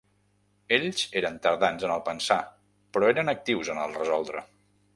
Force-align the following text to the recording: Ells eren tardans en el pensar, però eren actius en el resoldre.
Ells 0.77 1.03
eren 1.21 1.35
tardans 1.43 1.85
en 1.89 1.93
el 1.97 2.03
pensar, 2.09 2.39
però 2.97 3.13
eren 3.15 3.33
actius 3.37 3.73
en 3.75 3.83
el 3.87 3.97
resoldre. 4.03 4.47